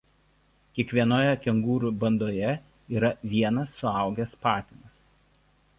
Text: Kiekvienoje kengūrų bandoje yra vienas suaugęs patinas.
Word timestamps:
Kiekvienoje 0.77 1.35
kengūrų 1.43 1.91
bandoje 2.05 2.49
yra 2.97 3.13
vienas 3.35 3.79
suaugęs 3.83 4.37
patinas. 4.47 5.01